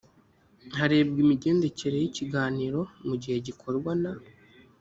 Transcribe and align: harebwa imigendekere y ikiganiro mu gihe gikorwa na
harebwa 0.77 1.17
imigendekere 1.25 1.97
y 1.99 2.07
ikiganiro 2.09 2.79
mu 3.07 3.15
gihe 3.21 3.37
gikorwa 3.47 3.91
na 4.03 4.13